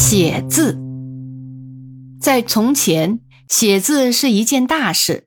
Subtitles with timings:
[0.00, 0.78] 写字，
[2.20, 5.24] 在从前，写字是一件大事，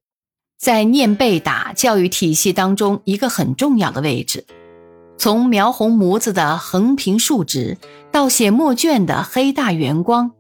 [0.58, 4.46] 在念背打教育体系当中一个很重要的位置。
[5.18, 7.78] 从描红模子的横平竖直，
[8.14, 10.32] 到写墨卷的黑大圆光，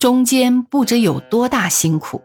[0.00, 2.20] 中间不知有多大辛苦。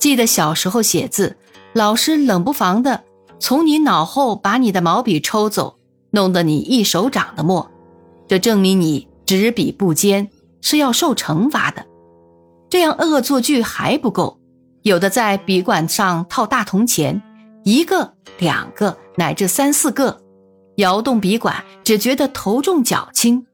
[0.00, 1.36] 记得小时候写字，
[1.74, 3.04] 老师冷不防的
[3.38, 5.78] 从你脑后把你的毛笔抽走，
[6.10, 7.70] 弄得你一手掌的墨，
[8.26, 9.06] 这证明你。
[9.26, 10.28] 执笔不坚
[10.60, 11.86] 是要受惩罚的，
[12.68, 14.38] 这样恶作剧还不够，
[14.82, 17.22] 有的在笔管上套大铜钱，
[17.64, 20.20] 一个、两个乃至三四个，
[20.76, 23.46] 摇动笔管只觉得头重脚轻。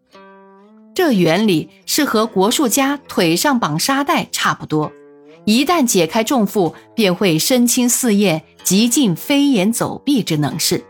[0.95, 4.91] 这原理是和国术家腿上绑沙袋差不多，
[5.45, 10.85] 一旦解开重负，便会身轻似燕，极尽飞檐走壁之能事。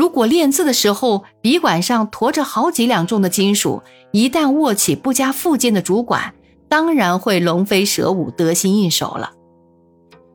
[0.00, 3.82] 如果练字的时候，笔管上驮着好几两重的金属，
[4.12, 6.32] 一旦握起不加附件的主管，
[6.70, 9.32] 当然会龙飞蛇舞，得心应手了。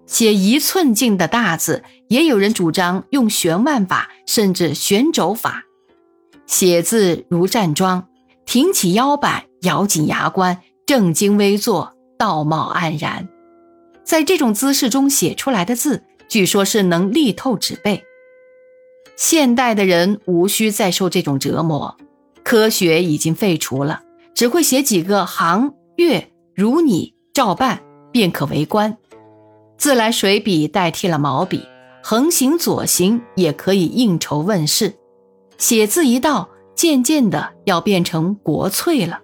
[0.05, 5.63] 写一寸劲的大字，也有人主张用旋腕法，甚至旋肘法。
[6.45, 8.07] 写字如站桩，
[8.45, 13.27] 挺起腰板，咬紧牙关，正襟危坐，道貌岸然。
[14.03, 18.03] 在这种姿势中写出来的字，据说是能力透纸背。
[19.15, 21.97] 现代的人无需再受这种折磨，
[22.43, 24.01] 科学已经废除了，
[24.33, 28.97] 只会写几个行月如你照办便可为官。
[29.77, 31.65] 自来水笔代替了毛笔，
[32.03, 34.95] 横行左行也可以应酬问世。
[35.57, 39.21] 写字一道，渐渐的要变成国粹了。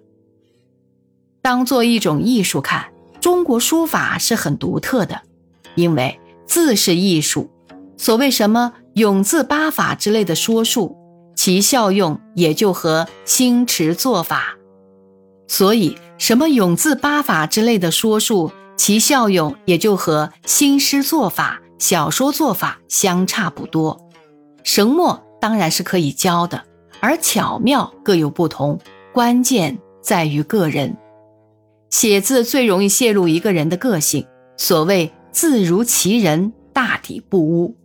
[1.41, 5.21] 当做一种艺术看，中国书法是很独特的，
[5.75, 7.49] 因为字是艺术。
[7.97, 8.73] 所谓什么？
[8.95, 10.97] 永字八法之类的说术，
[11.35, 14.57] 其效用也就和心持做法，
[15.47, 24.09] 所以什么永字八法之类的说术，其效用也就和新诗做法、小说做法相差不多。
[24.63, 26.61] 神墨当然是可以教的，
[26.99, 28.77] 而巧妙各有不同，
[29.13, 30.97] 关键在于个人。
[31.89, 37.75] 写字最容易泄露一个人的个性，所谓字如其人，大抵不污。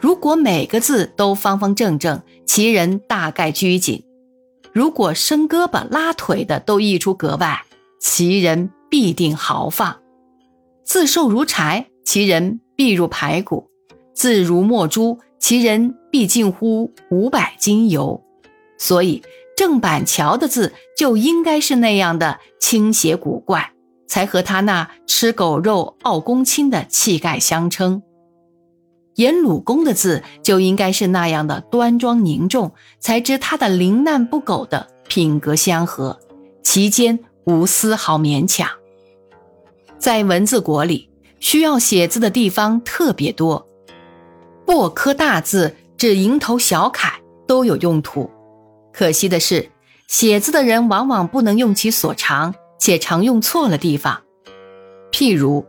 [0.00, 4.04] 如果每个字都方方正正，其人大概拘谨；
[4.72, 7.62] 如果伸胳膊拉腿的都溢出格外，
[8.00, 9.98] 其人必定豪放。
[10.84, 13.68] 字瘦如柴，其人必入排骨；
[14.14, 18.22] 字如墨珠，其人必近乎五百斤油。
[18.78, 19.20] 所以，
[19.56, 23.72] 郑板桥的字就应该是那样的倾斜古怪，
[24.06, 28.00] 才和他那吃狗肉傲公卿的气概相称。
[29.18, 32.70] 颜鲁公的字就应该是那样的端庄凝重，
[33.00, 36.16] 才知他的临难不苟的品格相合，
[36.62, 38.68] 其间无丝毫勉强。
[39.98, 43.66] 在文字国里，需要写字的地方特别多，
[44.64, 48.30] 薄刻大字至蝇头小楷都有用途。
[48.92, 49.68] 可惜的是，
[50.06, 54.22] 写字的人往往不能用其所长，且常用错了地方。
[55.10, 55.66] 譬如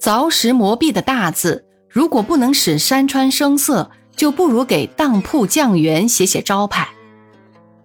[0.00, 1.64] 凿石磨壁的大字。
[1.92, 6.88] 如果不能使山川生色，就不如给当铺酱园写写招牌。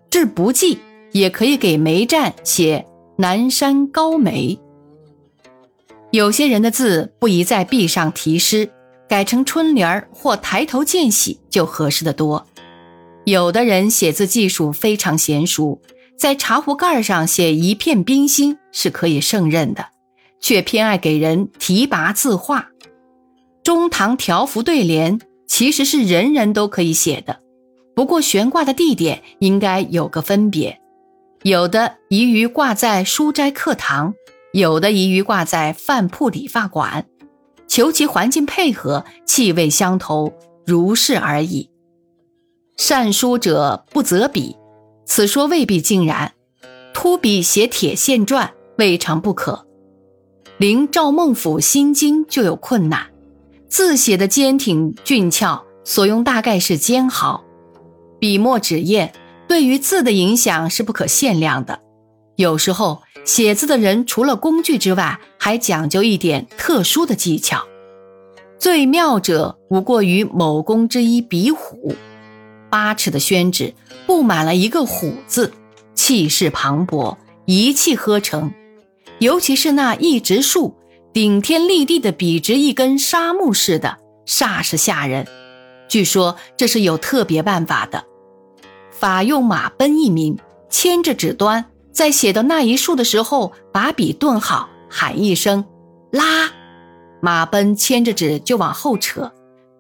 [0.09, 0.79] 治不济，
[1.12, 2.85] 也可以给煤站写
[3.19, 4.57] “南山高梅”。
[6.12, 8.72] 有些人的字不宜在壁上题诗，
[9.09, 12.47] 改成春联儿或抬头见喜就合适的多。
[13.25, 15.81] 有的人写字技术非常娴熟，
[16.17, 19.85] 在茶壶盖上写一片冰心是可以胜任的，
[20.40, 22.69] 却偏爱给人提拔字画。
[23.67, 27.41] 中堂条幅对联其实是人人都可以写的，
[27.94, 30.79] 不过悬挂的地点应该有个分别，
[31.44, 34.13] 有的宜于挂在书斋课堂，
[34.53, 37.05] 有的宜于挂在饭铺理发馆，
[37.67, 40.31] 求其环境配合，气味相投，
[40.66, 41.69] 如是而已。
[42.78, 44.55] 善书者不择笔，
[45.05, 46.31] 此说未必尽然，
[46.94, 48.47] 秃笔写铁线篆
[48.78, 49.67] 未尝不可，
[50.58, 53.08] 临赵孟俯心经就有困难。
[53.69, 57.43] 字写的坚挺俊俏，所用大概是尖毫。
[58.19, 59.11] 笔墨纸砚
[59.47, 61.79] 对于字的影响是不可限量的。
[62.37, 67.66] 有时候写字的人除了工具之外，还讲究一点特殊的技巧。
[68.58, 71.93] 最妙者无过于某工之一笔虎，
[72.70, 73.73] 八尺的宣纸
[74.05, 75.52] 布满了一个虎字，
[75.93, 78.52] 气势磅礴，一气呵成。
[79.20, 80.75] 尤其是那一直竖。
[81.14, 85.26] 顶天立地的笔直一根沙木似的，煞是吓人。
[85.88, 88.04] 据说这是有特别办法的，
[88.92, 90.38] 法用马奔一名，
[90.70, 95.66] 牵着纸端，在写到那一竖的时候，把笔顿好，喊一声
[96.12, 96.52] “拉”，
[97.22, 99.32] 马奔牵着纸就往后扯，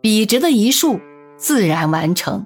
[0.01, 0.99] 笔直的一竖，
[1.37, 2.45] 自然完成。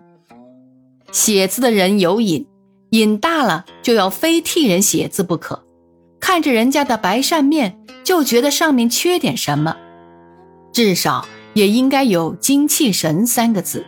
[1.11, 2.47] 写字的人有瘾，
[2.89, 5.63] 瘾大了就要非替人写字不可。
[6.31, 9.75] 看着人家的白扇面，就觉得上面缺点什么，
[10.71, 13.85] 至少也应该有精气神三个字。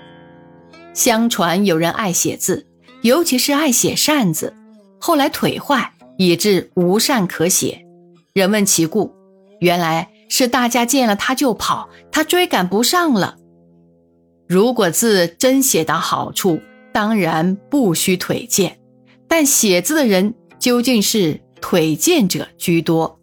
[0.93, 2.67] 相传有人爱写字，
[3.01, 4.53] 尤其是爱写扇子，
[4.99, 7.85] 后来腿坏，以致无扇可写。
[8.33, 9.15] 人问其故，
[9.61, 13.37] 原来是大家见了他就跑，他追赶不上了。
[14.49, 16.59] 如果字真写到好处，
[16.91, 18.77] 当然不需腿健，
[19.29, 21.39] 但写字的人究竟是？
[21.63, 23.22] 腿健者居多。